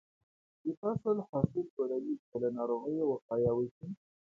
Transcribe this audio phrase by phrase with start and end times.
[0.63, 3.87] د فصل حاصل لوړوي که له ناروغیو وقایه وشي.